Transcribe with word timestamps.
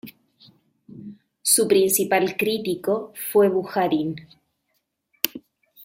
Su 1.43 1.67
principal 1.67 2.35
crítico 2.35 3.13
fue 3.31 3.49
Bujarin. 3.49 4.15